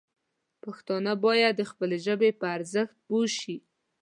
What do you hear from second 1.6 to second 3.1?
خپلې ژبې په ارزښت